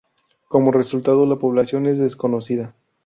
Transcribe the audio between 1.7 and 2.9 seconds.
es desconocida.